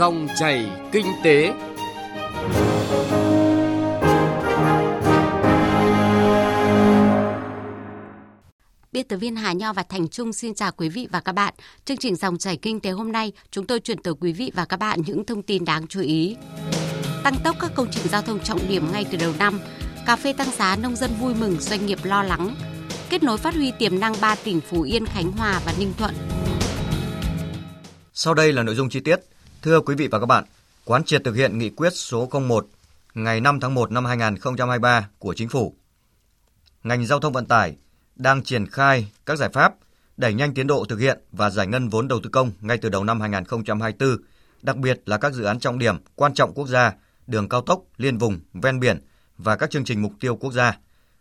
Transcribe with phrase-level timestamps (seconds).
[0.00, 1.52] Dòng chảy kinh tế.
[8.92, 11.54] Biên tập viên Hà Nho và Thành Trung xin chào quý vị và các bạn.
[11.84, 14.64] Chương trình Dòng chảy kinh tế hôm nay, chúng tôi chuyển tới quý vị và
[14.64, 16.36] các bạn những thông tin đáng chú ý.
[17.24, 19.60] Tăng tốc các công trình giao thông trọng điểm ngay từ đầu năm,
[20.06, 22.54] cà phê tăng giá nông dân vui mừng, doanh nghiệp lo lắng.
[23.10, 26.14] Kết nối phát huy tiềm năng ba tỉnh Phú Yên, Khánh Hòa và Ninh Thuận.
[28.12, 29.16] Sau đây là nội dung chi tiết.
[29.62, 30.44] Thưa quý vị và các bạn,
[30.84, 32.66] quán triệt thực hiện nghị quyết số 01
[33.14, 35.74] ngày 5 tháng 1 năm 2023 của Chính phủ.
[36.82, 37.76] Ngành giao thông vận tải
[38.16, 39.74] đang triển khai các giải pháp
[40.16, 42.88] đẩy nhanh tiến độ thực hiện và giải ngân vốn đầu tư công ngay từ
[42.88, 44.16] đầu năm 2024,
[44.62, 46.92] đặc biệt là các dự án trọng điểm quan trọng quốc gia,
[47.26, 49.00] đường cao tốc, liên vùng, ven biển
[49.38, 50.78] và các chương trình mục tiêu quốc gia,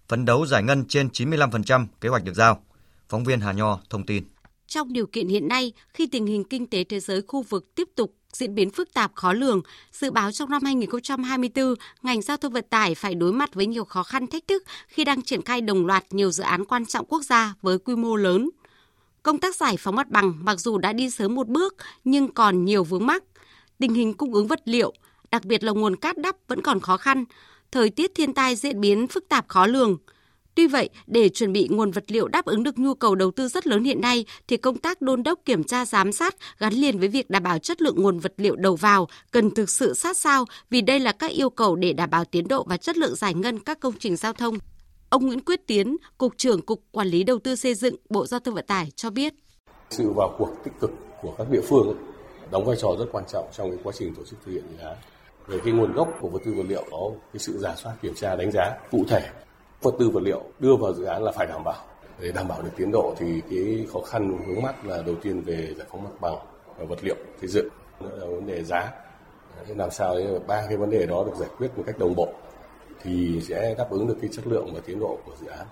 [0.08, 2.64] phấn đấu giải ngân trên 95% kế hoạch được giao.
[3.10, 4.24] Phóng viên Hà Nho thông tin.
[4.68, 7.90] Trong điều kiện hiện nay, khi tình hình kinh tế thế giới khu vực tiếp
[7.96, 9.62] tục diễn biến phức tạp khó lường,
[9.92, 13.86] dự báo trong năm 2024, ngành giao thông vận tải phải đối mặt với nhiều
[13.86, 17.06] khó khăn thách thức khi đang triển khai đồng loạt nhiều dự án quan trọng
[17.06, 18.50] quốc gia với quy mô lớn.
[19.24, 22.66] Công tác giải phóng mặt bằng mặc dù đã đi sớm một bước nhưng còn
[22.66, 23.24] nhiều vướng mắc.
[23.80, 24.94] Tình hình cung ứng vật liệu,
[25.32, 27.26] đặc biệt là nguồn cát đắp vẫn còn khó khăn.
[27.72, 29.98] Thời tiết thiên tai diễn biến phức tạp khó lường–
[30.60, 33.48] Tuy vậy, để chuẩn bị nguồn vật liệu đáp ứng được nhu cầu đầu tư
[33.48, 37.00] rất lớn hiện nay, thì công tác đôn đốc kiểm tra giám sát gắn liền
[37.00, 40.18] với việc đảm bảo chất lượng nguồn vật liệu đầu vào cần thực sự sát
[40.18, 43.16] sao vì đây là các yêu cầu để đảm bảo tiến độ và chất lượng
[43.16, 44.58] giải ngân các công trình giao thông.
[45.10, 48.40] Ông Nguyễn Quyết Tiến, Cục trưởng Cục Quản lý Đầu tư xây dựng, Bộ Giao
[48.40, 49.34] thông Vận tải cho biết.
[49.90, 51.98] Sự vào cuộc tích cực của các địa phương
[52.52, 54.84] đóng vai trò rất quan trọng trong cái quá trình tổ chức thực hiện dự
[54.86, 54.98] án
[55.48, 58.14] về cái nguồn gốc của vật tư vật liệu có cái sự giả soát kiểm
[58.16, 59.22] tra đánh giá cụ thể
[59.82, 61.86] vật tư vật liệu đưa vào dự án là phải đảm bảo.
[62.20, 65.42] Để đảm bảo được tiến độ thì cái khó khăn vướng mắt là đầu tiên
[65.42, 66.36] về giải phóng mặt bằng
[66.78, 67.68] và vật liệu xây dựng.
[68.00, 68.92] Nữa là vấn đề giá.
[69.68, 72.16] Thế làm sao để ba cái vấn đề đó được giải quyết một cách đồng
[72.16, 72.34] bộ
[73.04, 75.68] thì sẽ đáp ứng được cái chất lượng và tiến độ của dự án.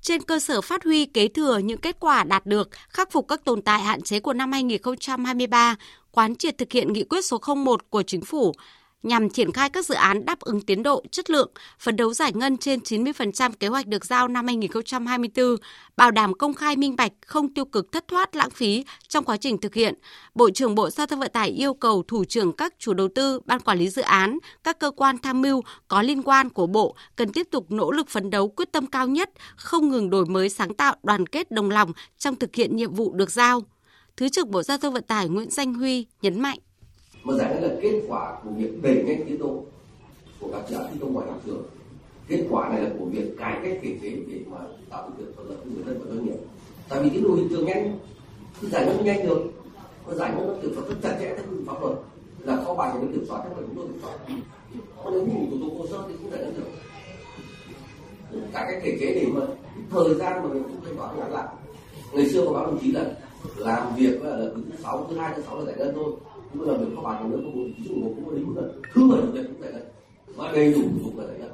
[0.00, 3.44] Trên cơ sở phát huy kế thừa những kết quả đạt được, khắc phục các
[3.44, 5.76] tồn tại hạn chế của năm 2023,
[6.12, 8.52] quán triệt thực hiện nghị quyết số 01 của chính phủ
[9.04, 12.32] nhằm triển khai các dự án đáp ứng tiến độ, chất lượng, phấn đấu giải
[12.34, 15.56] ngân trên 90% kế hoạch được giao năm 2024,
[15.96, 19.36] bảo đảm công khai minh bạch, không tiêu cực thất thoát lãng phí trong quá
[19.36, 19.94] trình thực hiện.
[20.34, 23.40] Bộ trưởng Bộ Giao thông Vận tải yêu cầu thủ trưởng các chủ đầu tư,
[23.44, 26.96] ban quản lý dự án, các cơ quan tham mưu có liên quan của Bộ
[27.16, 30.48] cần tiếp tục nỗ lực phấn đấu quyết tâm cao nhất, không ngừng đổi mới
[30.48, 33.62] sáng tạo, đoàn kết đồng lòng trong thực hiện nhiệm vụ được giao.
[34.16, 36.58] Thứ trưởng Bộ Giao thông Vận tải Nguyễn Danh Huy nhấn mạnh
[37.24, 39.62] mà giải ngân là kết quả của việc đẩy nhanh tiến độ
[40.40, 41.62] của các dự án thi công ngoài nhà trường
[42.28, 44.58] kết quả này là của việc cải cách thể chế để mà
[44.90, 46.36] tạo điều kiện thuận lợi cho người dân và doanh nghiệp.
[46.88, 47.98] Tại vì tiến độ hiện trường nhanh
[48.60, 49.42] thì giải ngân nhanh được,
[50.06, 51.92] mà giải ngân nó kiểm soát rất chặt chẽ theo quy định pháp luật.
[52.38, 54.18] Là kho bạc nhà kiểm soát theo chúng tôi kiểm soát.
[55.04, 56.68] Còn nếu như thủ tục hồ sơ thì cũng giải ngân được.
[58.52, 59.40] Cả cái thể chế để mà
[59.90, 61.48] thời gian mà mình cũng thanh toán ngắn lại.
[62.12, 63.04] Ngày xưa có báo đồng chí là
[63.56, 66.12] làm việc là thứ sáu, thứ hai, thứ sáu là giải ngân thôi
[66.58, 68.62] bây giờ mình có bạn nữa không ví dụ một cũng đính là
[68.94, 69.72] thứ người chủ nhật cũng vậy
[70.36, 71.48] và đầy đủ thủ tục là đấy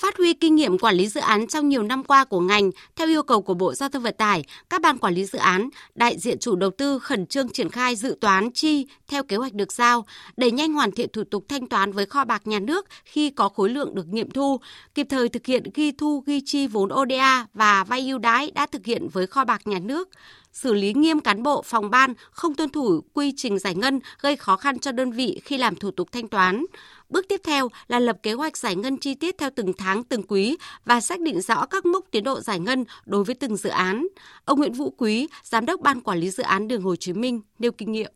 [0.00, 3.08] Phát huy kinh nghiệm quản lý dự án trong nhiều năm qua của ngành, theo
[3.08, 6.18] yêu cầu của Bộ Giao thông Vận tải, các ban quản lý dự án, đại
[6.18, 9.72] diện chủ đầu tư khẩn trương triển khai dự toán chi theo kế hoạch được
[9.72, 10.06] giao,
[10.36, 13.48] đẩy nhanh hoàn thiện thủ tục thanh toán với kho bạc nhà nước khi có
[13.48, 14.60] khối lượng được nghiệm thu,
[14.94, 18.66] kịp thời thực hiện ghi thu ghi chi vốn ODA và vay ưu đãi đã
[18.66, 20.08] thực hiện với kho bạc nhà nước,
[20.52, 24.36] xử lý nghiêm cán bộ phòng ban không tuân thủ quy trình giải ngân gây
[24.36, 26.64] khó khăn cho đơn vị khi làm thủ tục thanh toán.
[27.08, 30.22] Bước tiếp theo là lập kế hoạch giải ngân chi tiết theo từng tháng, từng
[30.22, 33.70] quý và xác định rõ các mốc tiến độ giải ngân đối với từng dự
[33.70, 34.06] án.
[34.44, 37.40] Ông Nguyễn Vũ Quý, Giám đốc Ban Quản lý Dự án Đường Hồ Chí Minh
[37.58, 38.12] nêu kinh nghiệm.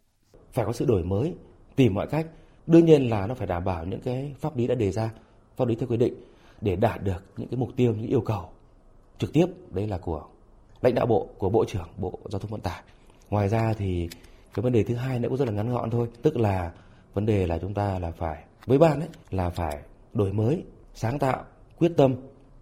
[0.52, 1.34] Phải có sự đổi mới,
[1.76, 2.26] tìm mọi cách.
[2.66, 5.10] Đương nhiên là nó phải đảm bảo những cái pháp lý đã đề ra,
[5.56, 6.14] pháp lý theo quy định
[6.60, 8.50] để đạt được những cái mục tiêu, những yêu cầu
[9.20, 10.22] trực tiếp đấy là của
[10.82, 12.82] lãnh đạo bộ của bộ trưởng bộ giao thông vận tải
[13.30, 14.08] ngoài ra thì
[14.54, 16.72] cái vấn đề thứ hai nữa cũng rất là ngắn gọn thôi tức là
[17.14, 19.78] vấn đề là chúng ta là phải với ban ấy là phải
[20.12, 20.64] đổi mới
[20.94, 21.44] sáng tạo
[21.78, 22.14] quyết tâm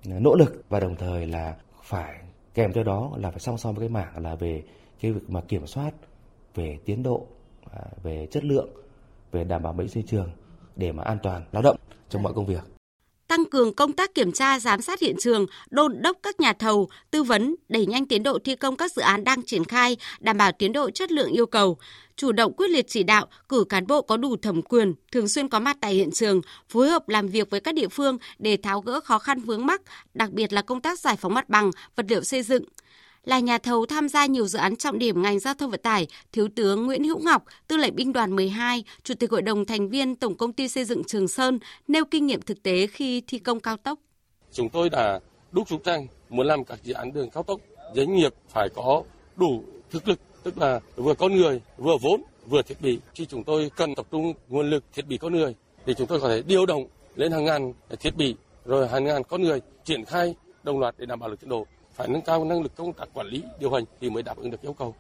[0.04, 2.14] nỗ lực và đồng thời là phải
[2.54, 4.62] kèm theo đó là phải song song với cái mảng là về
[5.00, 5.90] cái việc mà kiểm soát
[6.54, 7.26] về tiến độ
[7.70, 8.68] à, về chất lượng
[9.32, 10.30] về đảm bảo vệ sinh trường
[10.76, 11.76] để mà an toàn lao động
[12.08, 12.77] trong mọi công việc
[13.28, 16.88] tăng cường công tác kiểm tra giám sát hiện trường, đôn đốc các nhà thầu,
[17.10, 20.36] tư vấn, đẩy nhanh tiến độ thi công các dự án đang triển khai, đảm
[20.36, 21.78] bảo tiến độ chất lượng yêu cầu,
[22.16, 25.48] chủ động quyết liệt chỉ đạo, cử cán bộ có đủ thẩm quyền, thường xuyên
[25.48, 28.80] có mặt tại hiện trường, phối hợp làm việc với các địa phương để tháo
[28.80, 29.82] gỡ khó khăn vướng mắc,
[30.14, 32.64] đặc biệt là công tác giải phóng mặt bằng, vật liệu xây dựng
[33.24, 36.06] là nhà thầu tham gia nhiều dự án trọng điểm ngành giao thông vận tải,
[36.32, 39.88] Thiếu tướng Nguyễn Hữu Ngọc, Tư lệnh binh đoàn 12, Chủ tịch Hội đồng thành
[39.88, 43.38] viên Tổng công ty xây dựng Trường Sơn nêu kinh nghiệm thực tế khi thi
[43.38, 43.98] công cao tốc.
[44.52, 45.20] Chúng tôi đã
[45.52, 47.60] đúc rút rằng muốn làm các dự án đường cao tốc,
[47.94, 49.02] doanh nghiệp phải có
[49.36, 52.98] đủ thực lực, tức là vừa con người, vừa vốn, vừa thiết bị.
[53.14, 55.54] Khi chúng tôi cần tập trung nguồn lực thiết bị con người
[55.86, 56.86] thì chúng tôi có thể điều động
[57.16, 61.06] lên hàng ngàn thiết bị rồi hàng ngàn con người triển khai đồng loạt để
[61.06, 61.66] đảm bảo được tiến độ
[61.98, 64.50] phải nâng cao năng lực công tác quản lý điều hành thì mới đáp ứng
[64.50, 64.94] được yêu cầu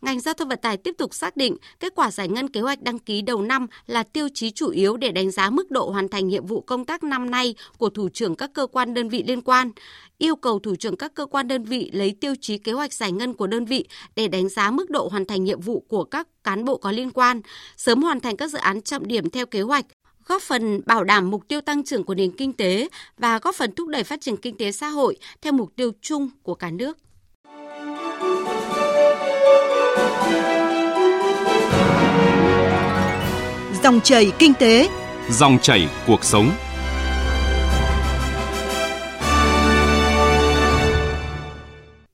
[0.00, 2.82] ngành giao thông vận tải tiếp tục xác định kết quả giải ngân kế hoạch
[2.82, 6.08] đăng ký đầu năm là tiêu chí chủ yếu để đánh giá mức độ hoàn
[6.08, 9.24] thành nhiệm vụ công tác năm nay của thủ trưởng các cơ quan đơn vị
[9.26, 9.70] liên quan.
[10.18, 13.12] Yêu cầu thủ trưởng các cơ quan đơn vị lấy tiêu chí kế hoạch giải
[13.12, 13.84] ngân của đơn vị
[14.16, 17.10] để đánh giá mức độ hoàn thành nhiệm vụ của các cán bộ có liên
[17.10, 17.40] quan,
[17.76, 19.84] sớm hoàn thành các dự án trọng điểm theo kế hoạch,
[20.28, 22.88] góp phần bảo đảm mục tiêu tăng trưởng của nền kinh tế
[23.18, 26.28] và góp phần thúc đẩy phát triển kinh tế xã hội theo mục tiêu chung
[26.42, 26.98] của cả nước.
[33.82, 34.88] Dòng chảy kinh tế,
[35.30, 36.50] dòng chảy cuộc sống.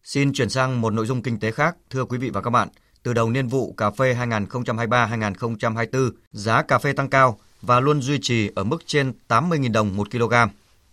[0.03, 2.69] Xin chuyển sang một nội dung kinh tế khác, thưa quý vị và các bạn.
[3.03, 8.19] Từ đầu niên vụ cà phê 2023-2024, giá cà phê tăng cao và luôn duy
[8.23, 10.35] trì ở mức trên 80.000 đồng một kg.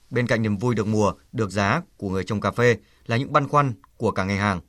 [0.10, 3.34] Bên cạnh niềm vui được mùa, được giá của người trồng cà phê là những
[3.34, 4.60] băn khoăn của cả ngành hàng.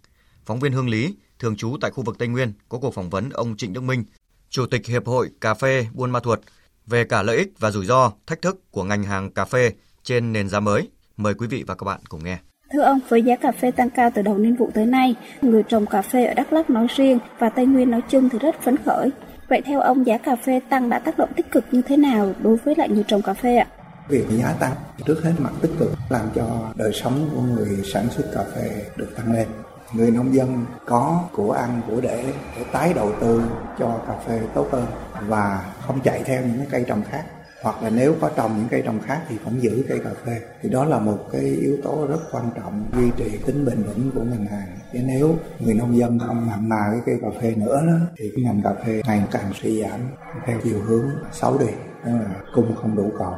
[0.45, 3.31] Phóng viên Hương Lý, thường trú tại khu vực Tây Nguyên, có cuộc phỏng vấn
[3.31, 4.05] ông Trịnh Đức Minh,
[4.51, 6.41] Chủ tịch Hiệp hội Cà phê Buôn Ma Thuột
[6.87, 9.73] về cả lợi ích và rủi ro, thách thức của ngành hàng cà phê
[10.03, 10.89] trên nền giá mới.
[11.17, 12.39] Mời quý vị và các bạn cùng nghe.
[12.73, 15.63] Thưa ông, với giá cà phê tăng cao từ đầu niên vụ tới nay, người
[15.69, 18.63] trồng cà phê ở Đắk Lắk nói riêng và Tây Nguyên nói chung thì rất
[18.63, 19.11] phấn khởi.
[19.53, 22.33] Vậy theo ông, giá cà phê tăng đã tác động tích cực như thế nào
[22.43, 23.67] đối với lại người trồng cà phê ạ?
[24.09, 24.73] Việc giá tăng
[25.07, 28.71] trước hết mặt tích cực, làm cho đời sống của người sản xuất cà phê
[28.97, 29.49] được tăng lên.
[29.93, 32.25] Người nông dân có của ăn, của để
[32.57, 33.43] để tái đầu tư
[33.79, 34.87] cho cà phê tốt hơn
[35.29, 37.25] và không chạy theo những cái cây trồng khác
[37.63, 40.41] hoặc là nếu có trồng những cây trồng khác thì cũng giữ cây cà phê
[40.63, 44.11] thì đó là một cái yếu tố rất quan trọng duy trì tính bền vững
[44.15, 47.55] của ngành hàng chứ nếu người nông dân không mặn mà cái cây cà phê
[47.57, 50.01] nữa đó, thì cái ngành cà phê ngày càng suy giảm
[50.47, 51.73] theo chiều hướng xấu đi
[52.05, 53.35] đó là cung không đủ cầu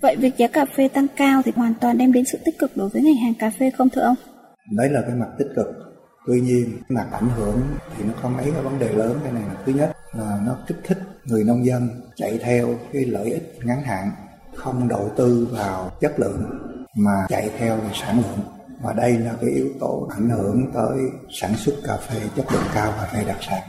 [0.00, 2.76] Vậy việc giá cà phê tăng cao thì hoàn toàn đem đến sự tích cực
[2.76, 4.16] đối với ngành hàng cà phê không thưa ông?
[4.70, 5.66] Đấy là cái mặt tích cực.
[6.26, 7.60] Tuy nhiên, mặt ảnh hưởng
[7.96, 9.18] thì nó có mấy cái vấn đề lớn.
[9.24, 13.04] Cái này là thứ nhất là nó kích thích người nông dân chạy theo cái
[13.04, 14.10] lợi ích ngắn hạn,
[14.54, 16.50] không đầu tư vào chất lượng
[16.94, 18.46] mà chạy theo sản lượng.
[18.82, 20.98] Và đây là cái yếu tố ảnh hưởng tới
[21.30, 23.62] sản xuất cà phê chất lượng cao và phê đặc sản.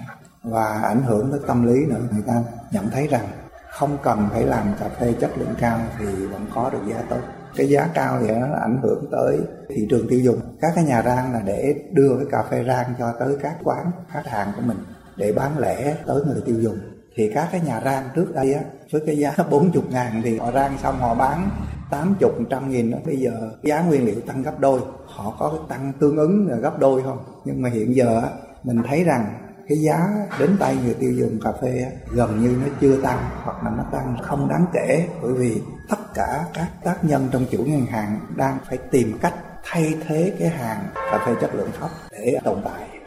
[0.43, 3.27] Và ảnh hưởng tới tâm lý nữa, người ta nhận thấy rằng
[3.71, 7.21] không cần phải làm cà phê chất lượng cao thì vẫn có được giá tốt
[7.55, 9.39] cái giá cao thì nó ảnh hưởng tới
[9.69, 12.93] thị trường tiêu dùng các cái nhà rang là để đưa cái cà phê rang
[12.99, 14.77] cho tới các quán khách hàng của mình
[15.21, 16.77] để bán lẻ tới người tiêu dùng
[17.15, 20.51] thì các cái nhà rang trước đây á với cái giá 40 ngàn thì họ
[20.51, 21.50] rang xong họ bán
[21.91, 22.97] 80, trăm nghìn đó.
[23.06, 23.31] Bây giờ
[23.63, 27.03] giá nguyên liệu tăng gấp đôi Họ có cái tăng tương ứng là gấp đôi
[27.03, 28.21] không Nhưng mà hiện giờ
[28.63, 30.07] mình thấy rằng cái giá
[30.39, 33.83] đến tay người tiêu dùng cà phê gần như nó chưa tăng hoặc là nó
[33.91, 38.19] tăng không đáng kể bởi vì tất cả các tác nhân trong chuỗi ngân hàng
[38.35, 39.33] đang phải tìm cách
[39.63, 43.00] thay thế cái hàng cà phê chất lượng thấp để tồn tại.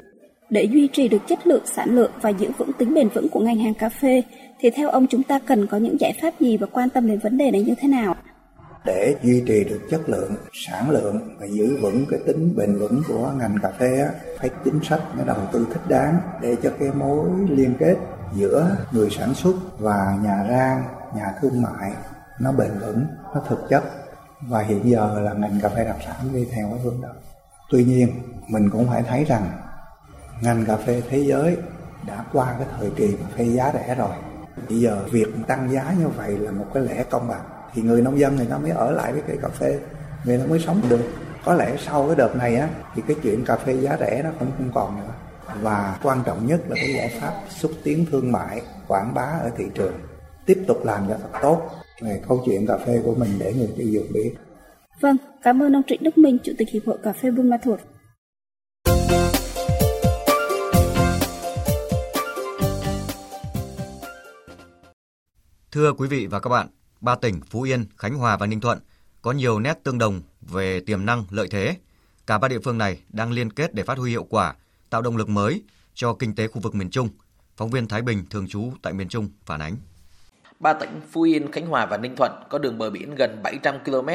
[0.50, 3.41] Để duy trì được chất lượng sản lượng và giữ vững tính bền vững của
[3.41, 4.23] ngành hàng cà phê
[4.61, 7.19] thì theo ông chúng ta cần có những giải pháp gì và quan tâm đến
[7.19, 8.15] vấn đề này như thế nào?
[8.84, 13.03] để duy trì được chất lượng sản lượng và giữ vững cái tính bền vững
[13.08, 16.70] của ngành cà phê á, phải chính sách nó đầu tư thích đáng để cho
[16.81, 17.96] cái mối liên kết
[18.34, 20.84] giữa người sản xuất và nhà rang
[21.17, 21.93] nhà thương mại
[22.41, 23.84] nó bền vững nó thực chất
[24.41, 27.08] và hiện giờ là ngành cà phê đặc sản đi theo cái hướng đó
[27.70, 28.08] tuy nhiên
[28.48, 29.51] mình cũng phải thấy rằng
[30.44, 31.56] ngành cà phê thế giới
[32.06, 34.17] đã qua cái thời kỳ mà phê giá rẻ rồi.
[34.69, 37.44] Bây giờ việc tăng giá như vậy là một cái lẽ công bằng.
[37.74, 39.79] Thì người nông dân người ta mới ở lại với cây cà phê
[40.24, 41.10] người ta mới sống được.
[41.44, 44.31] Có lẽ sau cái đợt này á thì cái chuyện cà phê giá rẻ nó
[44.39, 45.13] cũng không còn nữa.
[45.63, 49.51] Và quan trọng nhất là cái giải pháp xúc tiến thương mại quảng bá ở
[49.56, 49.94] thị trường.
[50.46, 51.70] Tiếp tục làm cho thật tốt.
[52.03, 54.34] Về câu chuyện cà phê của mình để người tiêu dùng biết.
[55.01, 57.56] Vâng, cảm ơn ông Trịnh Đức Minh, Chủ tịch Hiệp hội Cà phê Buôn Ma
[57.65, 57.81] Thuột.
[65.74, 66.66] Thưa quý vị và các bạn,
[67.00, 68.78] ba tỉnh Phú Yên, Khánh Hòa và Ninh Thuận
[69.22, 71.76] có nhiều nét tương đồng về tiềm năng lợi thế.
[72.26, 74.54] Cả ba địa phương này đang liên kết để phát huy hiệu quả,
[74.90, 75.62] tạo động lực mới
[75.94, 77.08] cho kinh tế khu vực miền Trung.
[77.56, 79.76] Phóng viên Thái Bình thường trú tại miền Trung phản ánh.
[80.60, 83.78] Ba tỉnh Phú Yên, Khánh Hòa và Ninh Thuận có đường bờ biển gần 700
[83.84, 84.08] km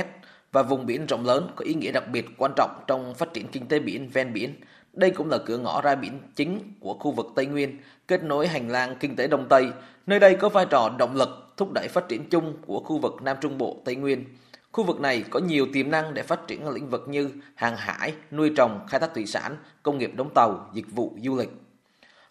[0.52, 3.48] và vùng biển rộng lớn có ý nghĩa đặc biệt quan trọng trong phát triển
[3.48, 4.56] kinh tế biển ven biển,
[4.94, 8.48] Đây cũng là cửa ngõ ra biển chính của khu vực Tây Nguyên, kết nối
[8.48, 9.72] hành lang kinh tế Đông Tây.
[10.08, 13.22] Nơi đây có vai trò động lực thúc đẩy phát triển chung của khu vực
[13.22, 14.26] Nam Trung Bộ Tây Nguyên.
[14.72, 17.78] Khu vực này có nhiều tiềm năng để phát triển ở lĩnh vực như hàng
[17.78, 21.50] hải, nuôi trồng, khai thác thủy sản, công nghiệp đóng tàu, dịch vụ, du lịch.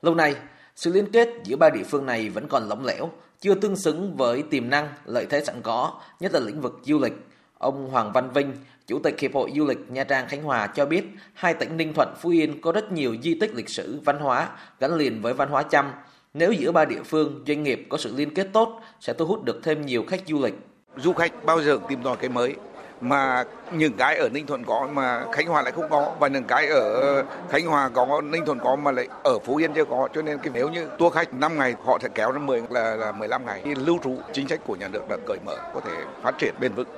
[0.03, 0.35] Lâu nay,
[0.77, 4.17] sự liên kết giữa ba địa phương này vẫn còn lỏng lẻo, chưa tương xứng
[4.17, 7.15] với tiềm năng, lợi thế sẵn có, nhất là lĩnh vực du lịch.
[7.59, 8.53] Ông Hoàng Văn Vinh,
[8.87, 11.05] Chủ tịch Hiệp hội Du lịch Nha Trang Khánh Hòa cho biết,
[11.35, 14.49] hai tỉnh Ninh Thuận, Phú Yên có rất nhiều di tích lịch sử, văn hóa
[14.81, 15.93] gắn liền với văn hóa Chăm.
[16.35, 19.45] Nếu giữa ba địa phương, doanh nghiệp có sự liên kết tốt, sẽ thu hút
[19.45, 20.55] được thêm nhiều khách du lịch.
[20.97, 22.55] Du khách bao giờ tìm tòi cái mới,
[23.01, 26.45] mà những cái ở Ninh Thuận có mà Khánh Hòa lại không có và những
[26.45, 30.09] cái ở Khánh Hòa có Ninh Thuận có mà lại ở Phú Yên chưa có.
[30.15, 32.97] Cho nên cái nếu như tour khách 5 ngày họ sẽ kéo ra 10 là
[32.97, 33.61] là 15 ngày.
[33.65, 35.93] Thì lưu trú chính sách của nhà nước là cởi mở có thể
[36.23, 36.89] phát triển bền vững.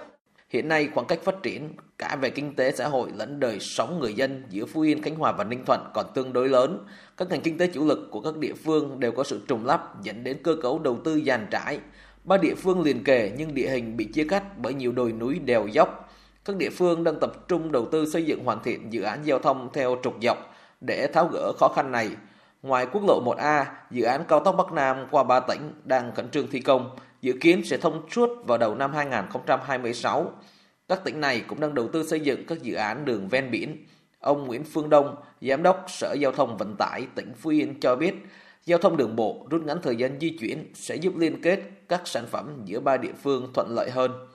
[0.50, 4.00] Hiện nay khoảng cách phát triển cả về kinh tế xã hội lẫn đời sống
[4.00, 6.87] người dân giữa Phú Yên, Khánh Hòa và Ninh Thuận còn tương đối lớn.
[7.16, 10.02] Các ngành kinh tế chủ lực của các địa phương đều có sự trùng lắp
[10.02, 11.78] dẫn đến cơ cấu đầu tư dàn trải.
[12.25, 15.38] Ba địa phương liền kề nhưng địa hình bị chia cắt bởi nhiều đồi núi
[15.38, 16.12] đèo dốc.
[16.45, 19.38] Các địa phương đang tập trung đầu tư xây dựng hoàn thiện dự án giao
[19.38, 22.11] thông theo trục dọc để tháo gỡ khó khăn này.
[22.62, 26.30] Ngoài quốc lộ 1A, dự án cao tốc Bắc Nam qua ba tỉnh đang khẩn
[26.30, 30.32] trương thi công, dự kiến sẽ thông suốt vào đầu năm 2026.
[30.88, 33.86] Các tỉnh này cũng đang đầu tư xây dựng các dự án đường ven biển.
[34.20, 37.96] Ông Nguyễn Phương Đông, Giám đốc Sở Giao thông Vận tải tỉnh Phú Yên cho
[37.96, 38.14] biết,
[38.64, 42.00] giao thông đường bộ rút ngắn thời gian di chuyển sẽ giúp liên kết các
[42.04, 44.26] sản phẩm giữa ba địa phương thuận lợi hơn.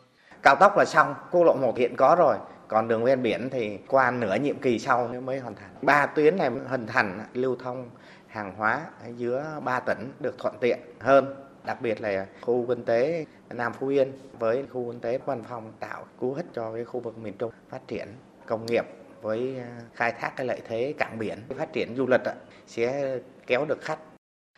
[0.44, 2.36] Cao tốc là xong, quốc lộ 1 hiện có rồi,
[2.68, 5.70] còn đường ven biển thì qua nửa nhiệm kỳ sau mới hoàn thành.
[5.82, 7.90] Ba tuyến này hình thành lưu thông
[8.28, 8.82] hàng hóa
[9.18, 11.36] giữa ba tỉnh được thuận tiện hơn
[11.66, 15.72] đặc biệt là khu kinh tế Nam Phú Yên với khu kinh tế Văn Phong
[15.80, 18.08] tạo cú hích cho cái khu vực miền Trung phát triển
[18.46, 18.86] công nghiệp
[19.22, 22.22] với à, khai thác cái lợi thế cảng biển phát triển du lịch
[22.68, 24.00] sẽ kéo được khách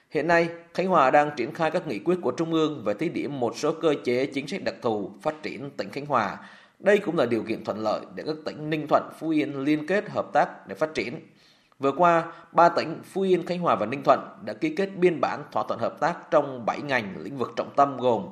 [0.09, 3.09] Hiện nay, Khánh Hòa đang triển khai các nghị quyết của Trung ương về thí
[3.09, 6.37] điểm một số cơ chế chính sách đặc thù phát triển tỉnh Khánh Hòa.
[6.79, 9.87] Đây cũng là điều kiện thuận lợi để các tỉnh Ninh Thuận, Phú Yên liên
[9.87, 11.19] kết hợp tác để phát triển.
[11.79, 15.21] Vừa qua, ba tỉnh Phú Yên, Khánh Hòa và Ninh Thuận đã ký kết biên
[15.21, 18.25] bản thỏa thuận hợp tác trong 7 ngành lĩnh vực trọng tâm gồm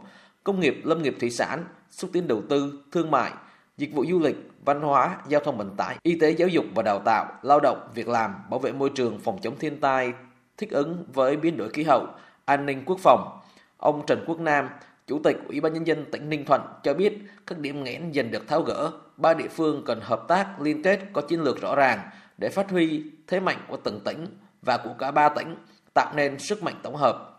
[0.44, 3.32] công nghiệp, lâm nghiệp thủy sản, xúc tiến đầu tư, thương mại,
[3.78, 4.36] dịch vụ du lịch,
[4.66, 7.90] văn hóa, giao thông vận tải, y tế giáo dục và đào tạo, lao động,
[7.94, 10.14] việc làm, bảo vệ môi trường, phòng chống thiên tai,
[10.58, 12.08] thích ứng với biến đổi khí hậu,
[12.46, 13.40] an ninh quốc phòng.
[13.78, 14.70] Ông Trần Quốc Nam,
[15.08, 18.32] Chủ tịch Ủy ban Nhân dân tỉnh Ninh Thuận cho biết các điểm nghẽn dần
[18.32, 21.76] được tháo gỡ, ba địa phương cần hợp tác liên kết có chiến lược rõ
[21.76, 22.00] ràng,
[22.38, 24.28] để phát huy thế mạnh của từng tỉnh
[24.62, 25.56] và của cả ba tỉnh,
[25.94, 27.32] tạo nên sức mạnh tổng hợp.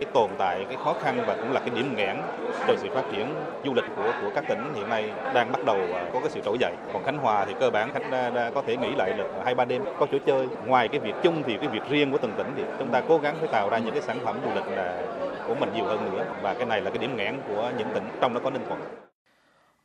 [0.00, 2.16] Cái tồn tại, cái khó khăn và cũng là cái điểm nghẽn
[2.66, 3.34] cho sự phát triển
[3.64, 6.40] du lịch của của các tỉnh hiện nay đang bắt đầu à, có cái sự
[6.44, 6.72] trỗi dậy.
[6.92, 9.54] Còn Khánh Hòa thì cơ bản khách đã, đã có thể nghỉ lại được hai
[9.54, 10.48] ba đêm có chỗ chơi.
[10.66, 13.18] Ngoài cái việc chung thì cái việc riêng của từng tỉnh thì chúng ta cố
[13.18, 15.02] gắng phải tạo ra những cái sản phẩm du lịch là
[15.48, 18.08] của mình nhiều hơn nữa và cái này là cái điểm nghẽn của những tỉnh
[18.20, 19.05] trong đó có Ninh Thuận.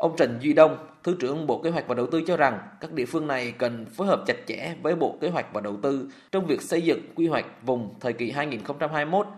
[0.01, 2.91] Ông Trần Duy Đông, Thứ trưởng Bộ Kế hoạch và Đầu tư cho rằng các
[2.91, 6.09] địa phương này cần phối hợp chặt chẽ với Bộ Kế hoạch và Đầu tư
[6.31, 8.31] trong việc xây dựng quy hoạch vùng thời kỳ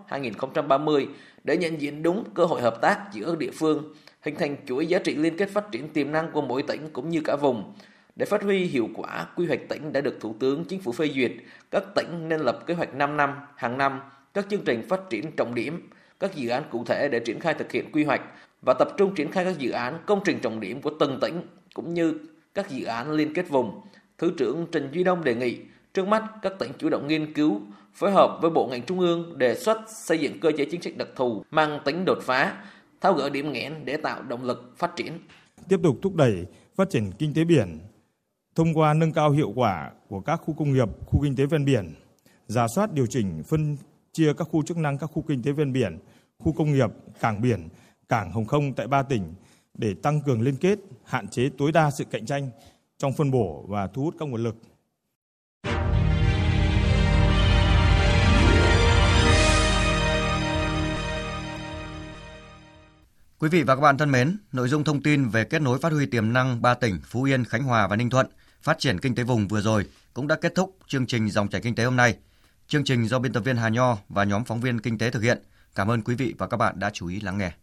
[0.09, 1.05] 2021-2030
[1.43, 4.99] để nhận diện đúng cơ hội hợp tác giữa địa phương, hình thành chuỗi giá
[4.99, 7.73] trị liên kết phát triển tiềm năng của mỗi tỉnh cũng như cả vùng.
[8.15, 11.09] Để phát huy hiệu quả, quy hoạch tỉnh đã được Thủ tướng Chính phủ phê
[11.15, 11.31] duyệt.
[11.71, 14.01] Các tỉnh nên lập kế hoạch 5 năm, hàng năm,
[14.33, 15.89] các chương trình phát triển trọng điểm,
[16.19, 18.21] các dự án cụ thể để triển khai thực hiện quy hoạch
[18.65, 21.41] và tập trung triển khai các dự án công trình trọng điểm của từng tỉnh
[21.73, 22.19] cũng như
[22.53, 23.81] các dự án liên kết vùng.
[24.17, 25.57] Thứ trưởng Trần Duy Đông đề nghị
[25.93, 27.61] trước mắt các tỉnh chủ động nghiên cứu,
[27.93, 30.97] phối hợp với bộ ngành trung ương đề xuất xây dựng cơ chế chính sách
[30.97, 32.57] đặc thù mang tính đột phá,
[33.01, 35.19] tháo gỡ điểm nghẽn để tạo động lực phát triển.
[35.69, 37.79] Tiếp tục thúc đẩy phát triển kinh tế biển
[38.55, 41.65] thông qua nâng cao hiệu quả của các khu công nghiệp, khu kinh tế ven
[41.65, 41.93] biển,
[42.47, 43.77] giả soát điều chỉnh phân
[44.13, 45.99] chia các khu chức năng các khu kinh tế ven biển,
[46.39, 46.89] khu công nghiệp,
[47.19, 47.69] cảng biển
[48.09, 49.33] cảng hàng không tại ba tỉnh
[49.73, 52.49] để tăng cường liên kết, hạn chế tối đa sự cạnh tranh
[52.97, 54.55] trong phân bổ và thu hút các nguồn lực.
[63.39, 65.91] Quý vị và các bạn thân mến, nội dung thông tin về kết nối phát
[65.91, 68.27] huy tiềm năng ba tỉnh Phú Yên, Khánh Hòa và Ninh Thuận
[68.61, 71.61] phát triển kinh tế vùng vừa rồi cũng đã kết thúc chương trình dòng chảy
[71.61, 72.17] kinh tế hôm nay.
[72.67, 75.23] Chương trình do biên tập viên Hà Nho và nhóm phóng viên kinh tế thực
[75.23, 75.37] hiện.
[75.75, 77.53] Cảm ơn quý vị và các bạn đã chú ý lắng nghe.